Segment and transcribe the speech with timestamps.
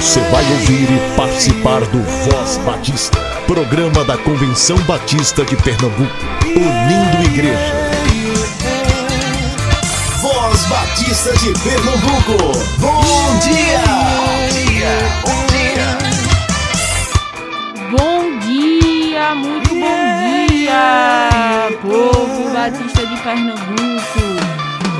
[0.00, 6.10] Você vai ouvir e participar do Voz Batista, programa da Convenção Batista de Pernambuco,
[6.46, 7.74] unindo igreja.
[10.22, 13.84] Voz Batista de Pernambuco, bom dia!
[14.16, 14.88] Bom dia,
[15.22, 15.98] bom dia!
[19.34, 24.20] muito bom dia, povo Batista de Pernambuco.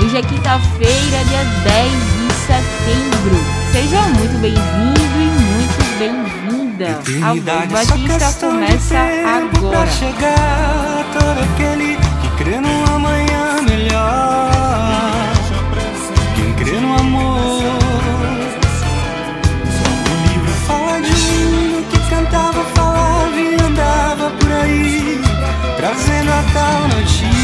[0.04, 3.59] Hoje é quinta-feira, dia 10 de setembro.
[3.73, 6.98] Seja muito bem-vindo e muito bem-vinda.
[7.24, 9.91] A Voz Batista começa agora.
[9.91, 15.33] chegar todo aquele que crê num amanhã melhor.
[16.34, 17.62] Quem crê no amor.
[20.05, 25.20] O livro fala de um que cantava, falava e andava por aí,
[25.77, 27.39] trazendo a tal notícia.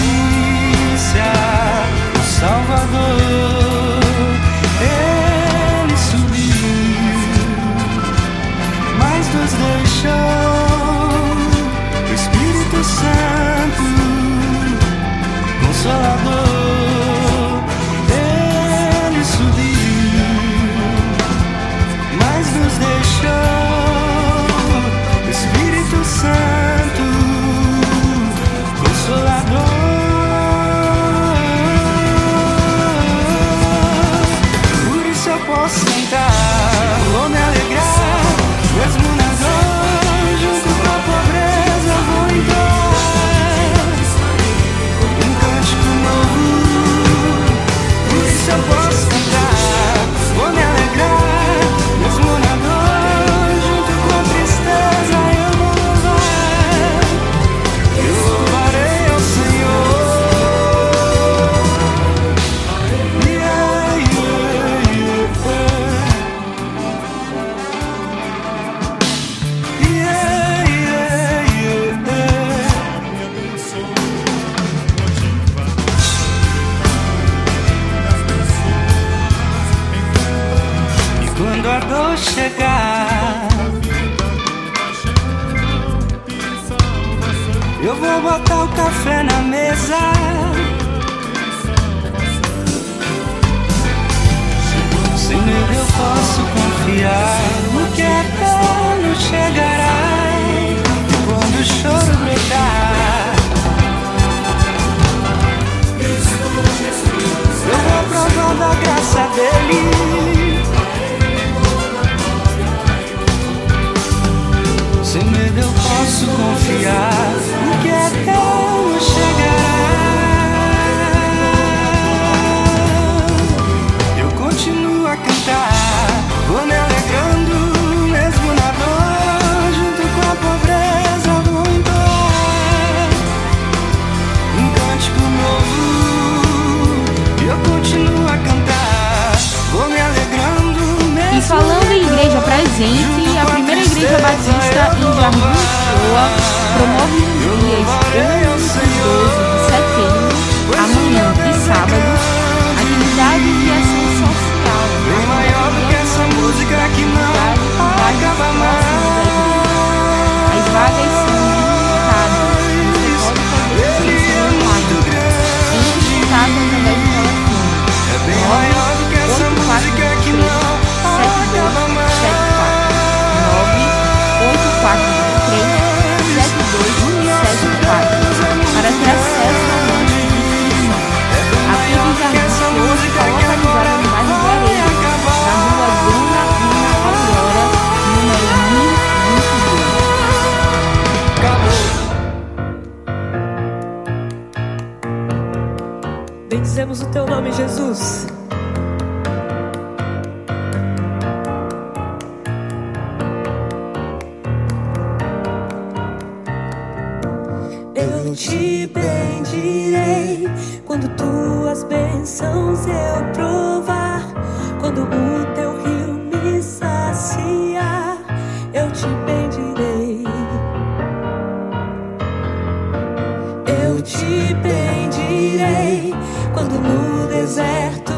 [223.97, 226.13] eu te bendirei
[226.53, 228.13] quando no deserto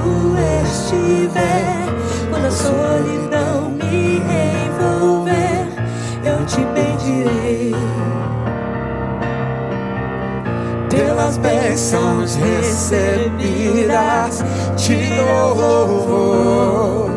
[0.64, 1.86] estiver,
[2.28, 4.16] quando a solidão me
[4.66, 5.68] envolver,
[6.24, 7.72] eu te bendirei.
[10.90, 12.74] Pelas bênçãos recebidas,
[14.76, 17.08] te louvor.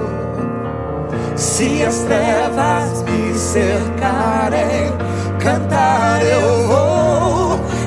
[1.36, 4.94] Se as trevas me cercarem,
[5.40, 6.91] cantar eu vou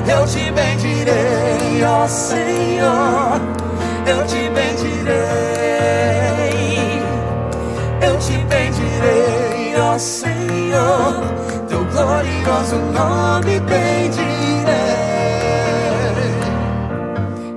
[0.07, 3.41] eu te bendirei, ó Senhor,
[4.05, 5.15] eu te bendirei,
[8.01, 11.23] eu te bendirei, ó Senhor,
[11.67, 14.35] teu glorioso nome bendirei.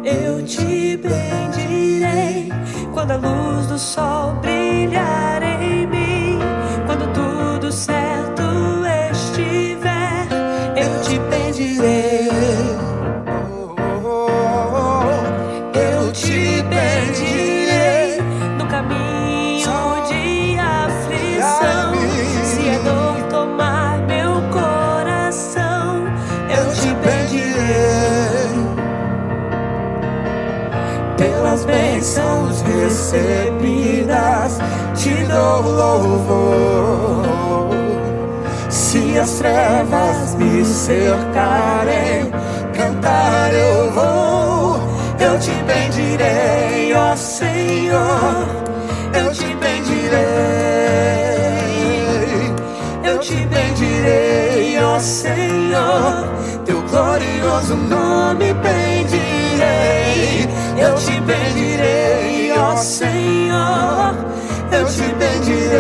[0.05, 2.51] Eu te bendirei
[2.95, 4.18] quando a luz do sol
[35.99, 37.69] louvor.
[38.69, 42.31] Se as trevas me cercarem,
[42.75, 44.81] cantar eu vou,
[45.19, 48.47] eu te bendirei, ó Senhor,
[49.13, 50.19] eu te bendirei,
[53.05, 56.29] eu te bendirei, ó Senhor,
[56.65, 60.49] teu glorioso nome bendirei,
[60.79, 64.15] eu te bendirei, ó Senhor,
[64.73, 65.79] eu te bendirei,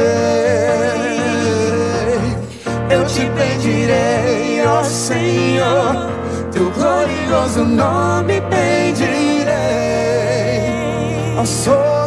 [2.91, 6.11] eu te bendirei, ó Senhor,
[6.53, 9.47] teu glorioso nome bendirei,
[11.39, 11.98] ó soberano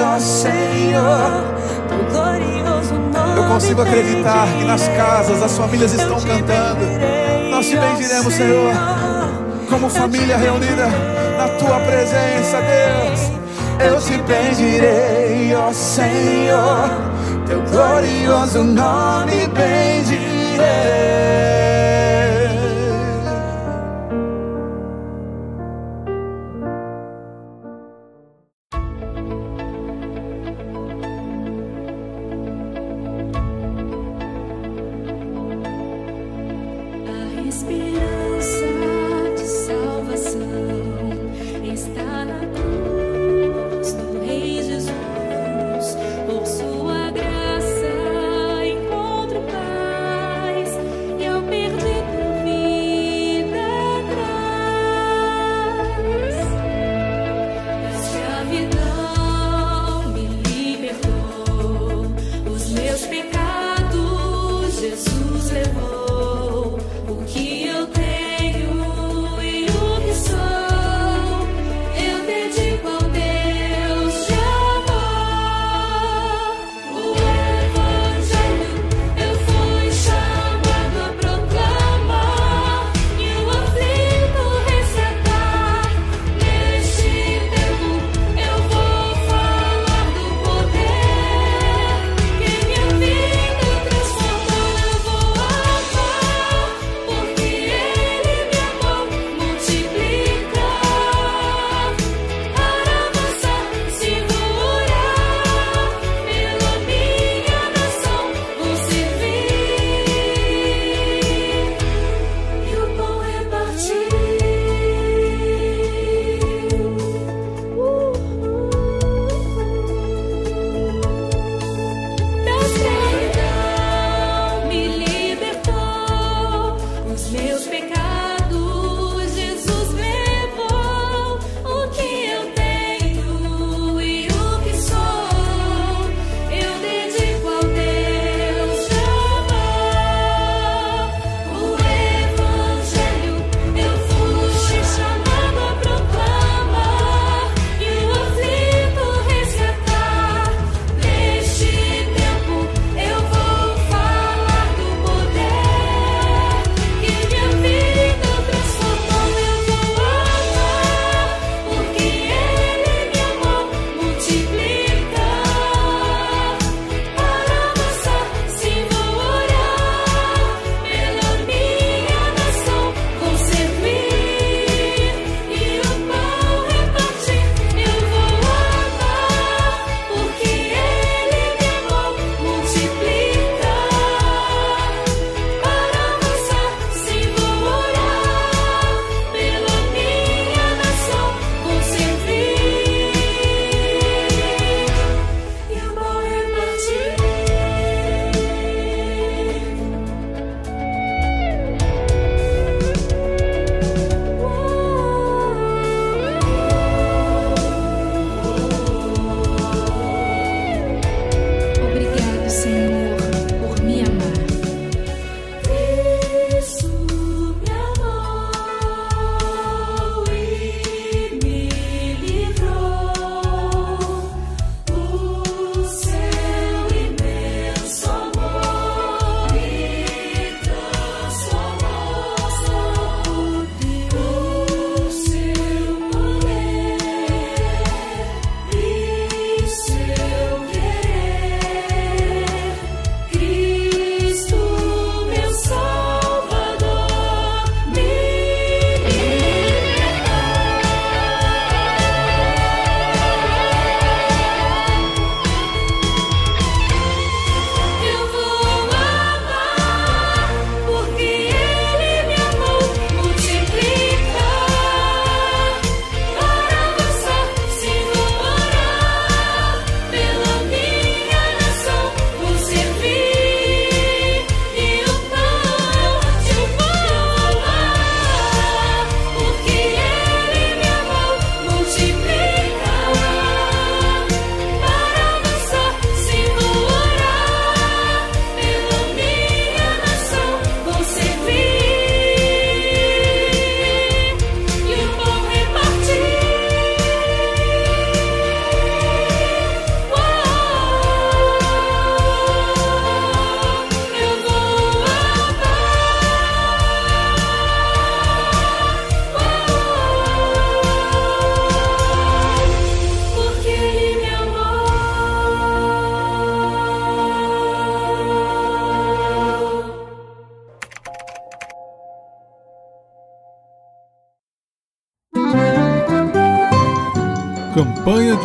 [0.00, 1.44] ó Senhor,
[1.88, 3.36] teu glorioso nome.
[3.36, 6.84] Eu consigo acreditar que nas casas as famílias estão cantando.
[7.50, 8.72] Nós te bendiremos, Senhor,
[9.70, 10.86] como família reunida
[11.38, 13.36] na tua presença, Deus.
[13.78, 16.90] Eu te bendirei, ó Senhor,
[17.46, 21.45] teu glorioso nome bendirei.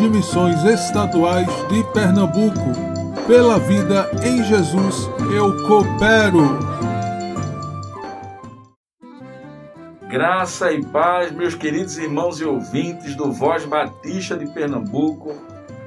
[0.01, 2.71] De Missões Estaduais de Pernambuco.
[3.27, 6.57] Pela vida em Jesus, eu coopero.
[10.09, 15.35] Graça e paz, meus queridos irmãos e ouvintes do Voz Batista de Pernambuco.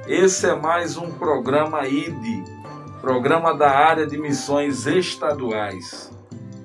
[0.07, 2.47] Esse é mais um programa ID,
[3.01, 6.09] programa da área de missões estaduais.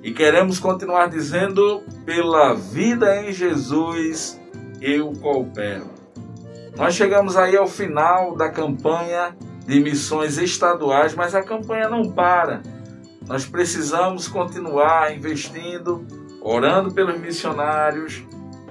[0.01, 4.39] E queremos continuar dizendo: pela vida em Jesus,
[4.79, 6.00] eu coopero.
[6.75, 9.35] Nós chegamos aí ao final da campanha
[9.65, 12.61] de missões estaduais, mas a campanha não para.
[13.27, 16.05] Nós precisamos continuar investindo,
[16.41, 18.23] orando pelos missionários,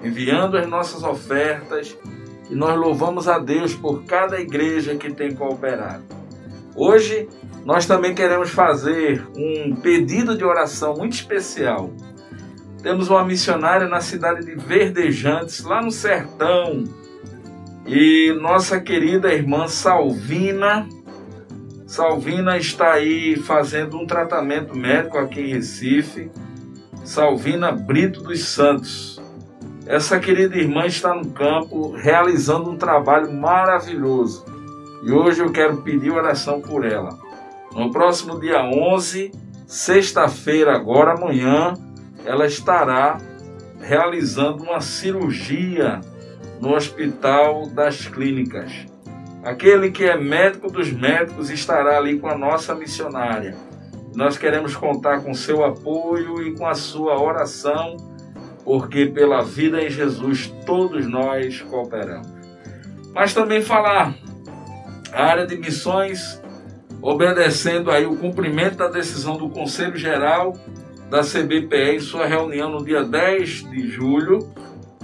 [0.03, 1.97] enviando as nossas ofertas
[2.51, 6.03] e nós louvamos a Deus por cada igreja que tem cooperado.
[6.75, 7.29] Hoje
[7.65, 11.91] nós também queremos fazer um pedido de oração muito especial.
[12.83, 16.85] Temos uma missionária na cidade de Verdejantes, lá no sertão,
[17.87, 20.87] e nossa querida irmã Salvina,
[21.87, 26.31] Salvina está aí fazendo um tratamento médico aqui em Recife.
[27.05, 29.21] Salvina Brito dos Santos.
[29.87, 34.45] Essa querida irmã está no campo realizando um trabalho maravilhoso.
[35.03, 37.19] E hoje eu quero pedir oração por ela.
[37.75, 39.33] No próximo dia 11,
[39.67, 41.75] sexta-feira, agora amanhã,
[42.25, 43.19] ela estará
[43.81, 46.01] realizando uma cirurgia
[46.61, 48.71] no Hospital das Clínicas.
[49.43, 53.57] Aquele que é médico dos médicos estará ali com a nossa missionária.
[54.15, 57.97] Nós queremos contar com seu apoio e com a sua oração,
[58.65, 62.29] porque pela vida em Jesus todos nós cooperamos.
[63.15, 64.15] Mas também falar
[65.13, 66.41] a área de missões,
[67.01, 70.55] obedecendo aí o cumprimento da decisão do Conselho Geral
[71.09, 74.49] da CBPE em sua reunião no dia 10 de julho,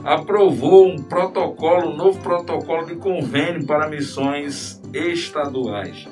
[0.06, 6.06] aprovou um protocolo, um novo protocolo de convênio para missões estaduais.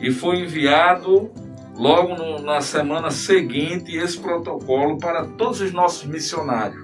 [0.00, 1.32] E foi enviado
[1.76, 6.80] logo no, na semana seguinte esse protocolo para todos os nossos missionários.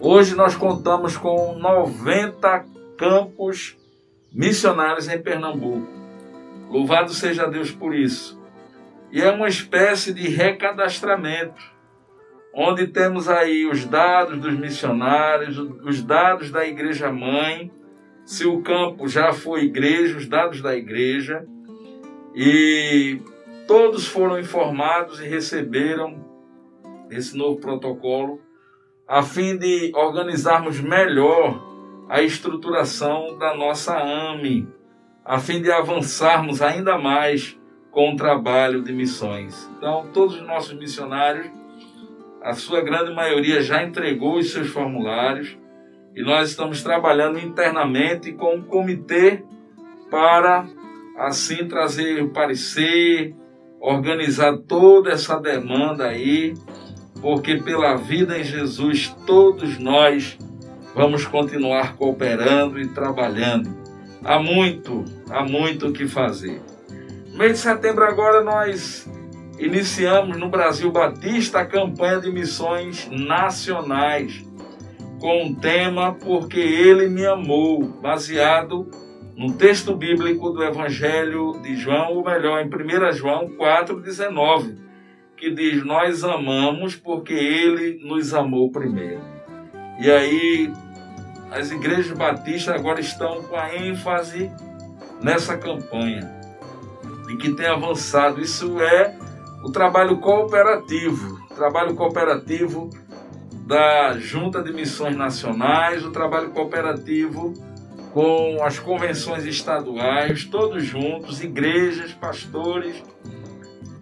[0.00, 2.64] Hoje nós contamos com 90
[2.98, 3.76] campos
[4.32, 5.86] missionários em Pernambuco.
[6.68, 8.36] Louvado seja Deus por isso.
[9.12, 11.75] E é uma espécie de recadastramento
[12.58, 17.70] onde temos aí os dados dos missionários, os dados da igreja mãe,
[18.24, 21.46] se o campo já foi igreja, os dados da igreja,
[22.34, 23.20] e
[23.68, 26.24] todos foram informados e receberam
[27.10, 28.40] esse novo protocolo,
[29.06, 31.62] a fim de organizarmos melhor
[32.08, 34.66] a estruturação da nossa AME,
[35.22, 37.60] a fim de avançarmos ainda mais
[37.90, 39.70] com o trabalho de missões.
[39.76, 41.50] Então, todos os nossos missionários
[42.46, 45.58] a sua grande maioria já entregou os seus formulários
[46.14, 49.42] e nós estamos trabalhando internamente com um comitê
[50.08, 50.64] para
[51.18, 53.34] assim trazer o parecer,
[53.80, 56.54] organizar toda essa demanda aí,
[57.20, 60.38] porque pela vida em Jesus todos nós
[60.94, 63.76] vamos continuar cooperando e trabalhando.
[64.24, 66.62] Há muito, há muito o que fazer.
[67.32, 69.04] No mês de setembro agora nós
[69.58, 74.44] iniciamos no Brasil Batista a campanha de missões nacionais
[75.18, 78.88] com o tema Porque Ele Me Amou, baseado
[79.36, 84.76] no texto bíblico do Evangelho de João, ou melhor, em 1 João 4,19,
[85.36, 89.20] que diz: Nós amamos porque Ele nos amou primeiro.
[90.00, 90.72] E aí,
[91.50, 94.50] as igrejas batistas agora estão com a ênfase
[95.22, 96.30] nessa campanha,
[97.30, 98.40] e que tem avançado.
[98.40, 99.16] Isso é
[99.62, 102.90] o trabalho cooperativo, trabalho cooperativo
[103.66, 107.52] da Junta de Missões Nacionais, o trabalho cooperativo
[108.12, 113.02] com as convenções estaduais, todos juntos, igrejas, pastores,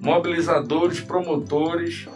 [0.01, 2.07] mobilizadores, promotores,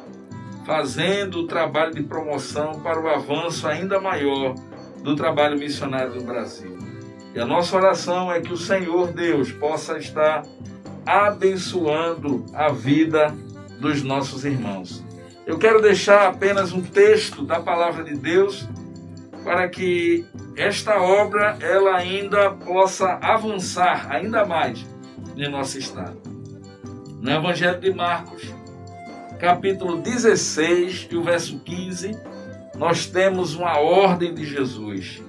[0.64, 4.54] fazendo o trabalho de promoção para o avanço ainda maior
[5.02, 6.76] do trabalho missionário do Brasil.
[7.34, 10.43] E a nossa oração é que o Senhor Deus possa estar
[11.08, 13.34] abençoando a vida
[13.80, 15.02] dos nossos irmãos.
[15.47, 18.68] Eu quero deixar apenas um texto da palavra de Deus
[19.42, 24.84] para que esta obra ela ainda possa avançar ainda mais
[25.34, 26.18] em nosso estado.
[27.23, 28.54] No Evangelho de Marcos,
[29.38, 32.18] capítulo 16 e o verso 15,
[32.76, 35.23] nós temos uma ordem de Jesus.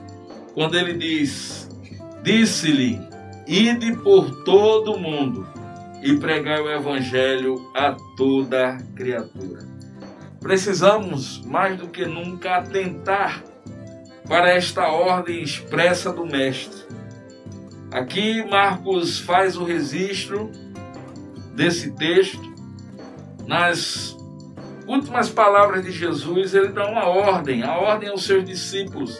[0.53, 1.69] Quando ele diz:
[2.21, 2.99] Disse-lhe,
[3.47, 5.47] ide por todo o mundo
[6.01, 9.59] e pregar o Evangelho a toda criatura.
[10.39, 13.43] Precisamos, mais do que nunca, atentar
[14.27, 16.83] para esta ordem expressa do Mestre.
[17.91, 20.51] Aqui Marcos faz o registro
[21.55, 22.47] desse texto.
[23.47, 24.15] Nas
[24.87, 29.19] últimas palavras de Jesus, ele dá uma ordem, a ordem aos seus discípulos,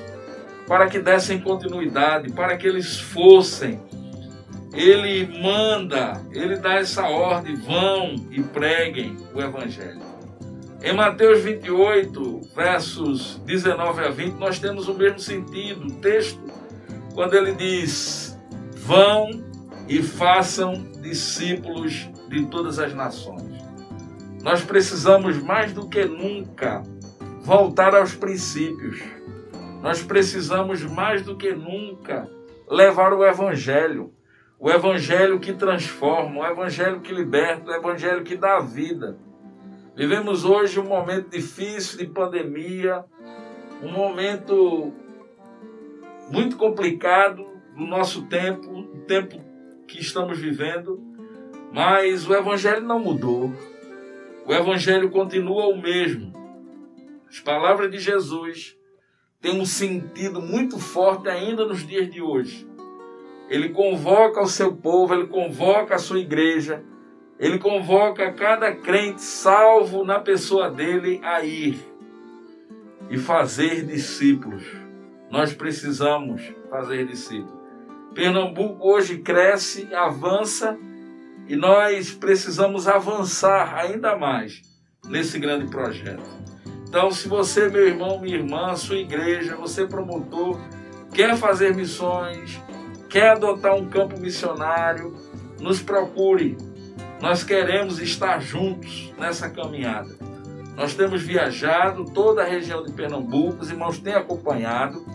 [0.67, 3.81] para que dessem continuidade, para que eles fossem.
[4.73, 10.01] Ele manda, ele dá essa ordem: vão e preguem o Evangelho.
[10.81, 16.41] Em Mateus 28, versos 19 a 20, nós temos o mesmo sentido, o texto,
[17.13, 18.37] quando ele diz:
[18.77, 19.29] Vão
[19.87, 23.59] e façam discípulos de todas as nações.
[24.41, 26.83] Nós precisamos mais do que nunca
[27.41, 29.01] voltar aos princípios.
[29.81, 32.29] Nós precisamos mais do que nunca
[32.69, 34.13] levar o Evangelho.
[34.61, 39.17] O Evangelho que transforma, o Evangelho que liberta, o Evangelho que dá vida.
[39.95, 43.05] Vivemos hoje um momento difícil de pandemia,
[43.81, 44.93] um momento
[46.29, 49.41] muito complicado no nosso tempo, o tempo
[49.87, 51.01] que estamos vivendo,
[51.71, 53.53] mas o Evangelho não mudou.
[54.45, 56.33] O Evangelho continua o mesmo.
[57.29, 58.75] As palavras de Jesus
[59.39, 62.68] têm um sentido muito forte ainda nos dias de hoje.
[63.49, 66.83] Ele convoca o seu povo, ele convoca a sua igreja
[67.39, 71.79] ele convoca cada crente salvo na pessoa dele a ir
[73.09, 74.63] e fazer discípulos.
[75.31, 77.57] Nós precisamos fazer discípulos.
[78.13, 80.77] Pernambuco hoje cresce, avança
[81.47, 84.61] e nós precisamos avançar ainda mais
[85.07, 86.27] nesse grande projeto.
[86.89, 90.59] Então, se você, meu irmão, minha irmã, sua igreja, você promotor,
[91.13, 92.59] quer fazer missões,
[93.09, 95.15] quer adotar um campo missionário,
[95.59, 96.55] nos procure.
[97.21, 100.15] Nós queremos estar juntos nessa caminhada.
[100.75, 105.05] Nós temos viajado toda a região de Pernambuco, os irmãos têm acompanhado,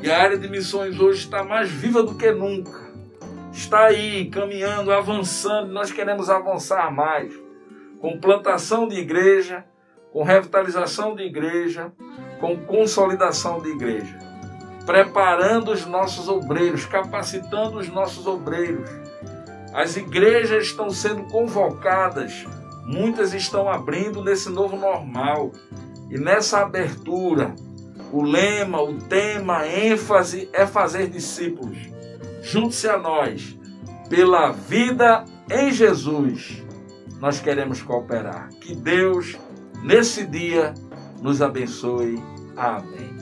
[0.00, 2.92] e a área de missões hoje está mais viva do que nunca.
[3.52, 7.32] Está aí, caminhando, avançando, nós queremos avançar mais,
[8.00, 9.64] com plantação de igreja,
[10.12, 11.92] com revitalização de igreja,
[12.40, 14.18] com consolidação de igreja,
[14.84, 18.88] preparando os nossos obreiros, capacitando os nossos obreiros
[19.72, 22.46] as igrejas estão sendo convocadas,
[22.84, 25.50] muitas estão abrindo nesse novo normal.
[26.10, 27.54] E nessa abertura,
[28.12, 31.78] o lema, o tema, a ênfase é fazer discípulos.
[32.42, 33.56] Junte-se a nós,
[34.10, 36.62] pela vida em Jesus,
[37.18, 38.50] nós queremos cooperar.
[38.60, 39.38] Que Deus,
[39.82, 40.74] nesse dia,
[41.22, 42.22] nos abençoe.
[42.54, 43.21] Amém.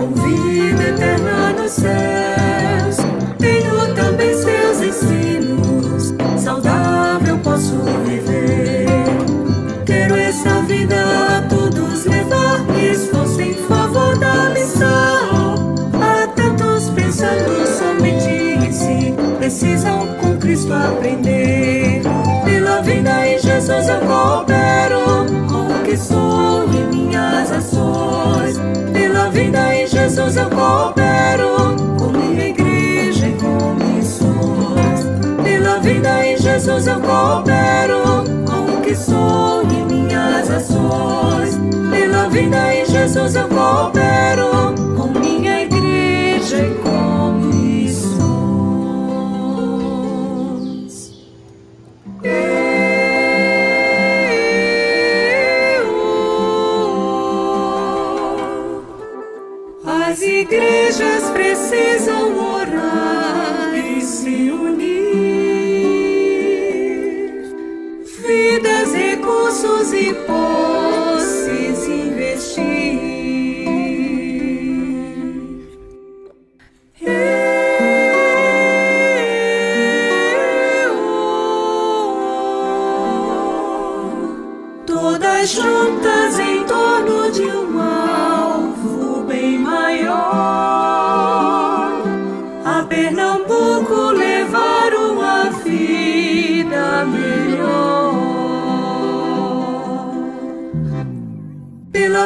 [0.00, 2.09] com vida eterna nos céus.
[36.80, 41.58] Jesus eu coopero com o que sou e minhas ações.
[41.90, 42.69] Pela vida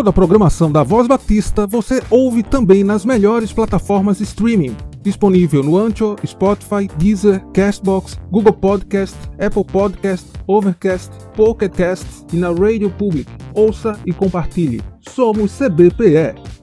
[0.00, 4.74] Toda a programação da Voz Batista você ouve também nas melhores plataformas de streaming.
[5.02, 12.48] Disponível no Ancho, Spotify, Deezer, Castbox, Google Podcast, Apple Podcast, Overcast, Pocket Cast e na
[12.48, 13.30] Radio Public.
[13.52, 14.80] Ouça e compartilhe.
[15.06, 16.59] Somos CBPE.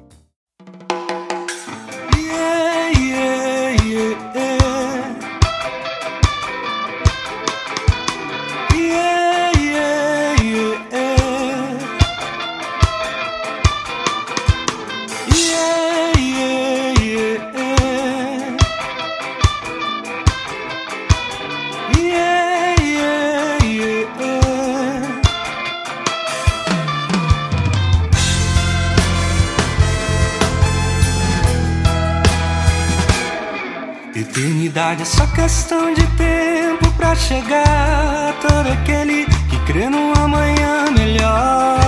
[34.76, 38.34] É só questão de tempo pra chegar.
[38.42, 41.80] Todo aquele que crê no amanhã melhor.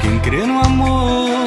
[0.00, 1.44] Quem crê no amor.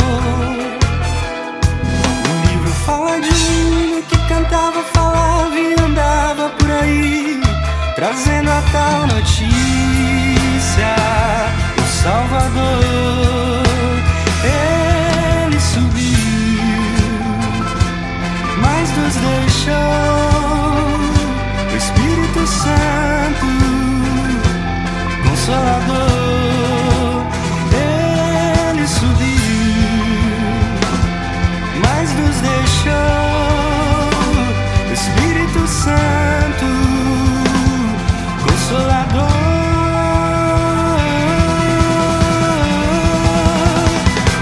[2.23, 7.41] O livro fala de um menino que cantava, falava e andava por aí,
[7.95, 10.95] trazendo a tal notícia.
[11.77, 13.63] O Salvador,
[18.97, 19.73] mas nos deixou
[21.71, 23.45] o Espírito Santo,
[25.23, 26.07] Consolador.
[28.71, 30.17] Ele subiu,
[31.83, 32.93] mas nos deixou
[34.89, 36.65] o Espírito Santo,
[38.43, 39.27] Consolador.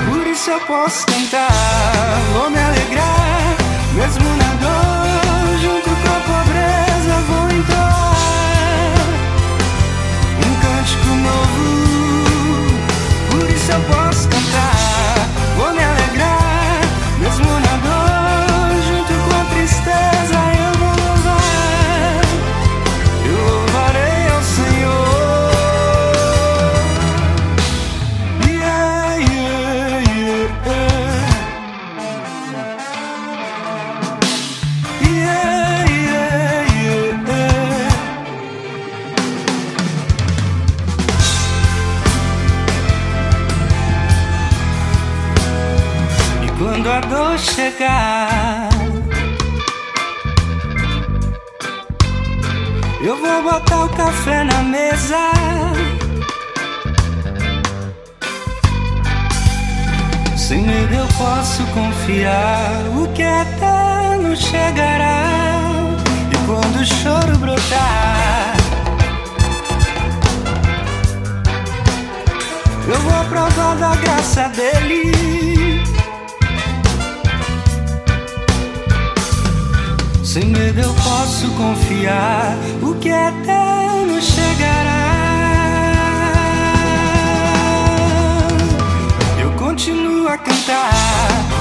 [0.09, 1.74] Por isso eu posso cantar,
[53.05, 55.31] eu vou botar o café na mesa.
[60.35, 65.23] Sem medo eu posso confiar, o que é eterno chegará.
[66.31, 68.57] E quando o choro brotar,
[72.87, 75.34] eu vou provar da graça dele.
[80.35, 85.13] Sem medo eu posso confiar, o que é eterno chegará.
[89.41, 90.91] Eu continuo a cantar,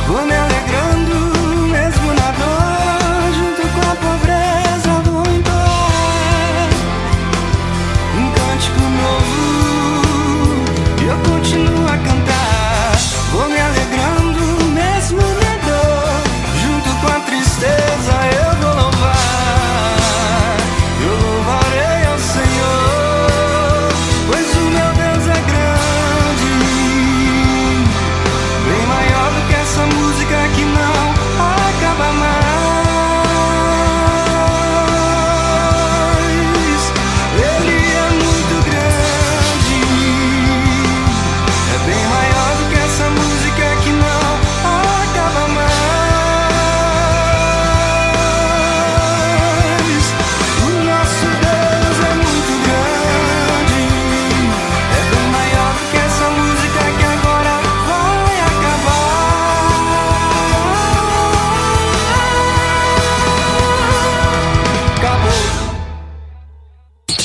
[0.08, 0.63] vou me alegrando,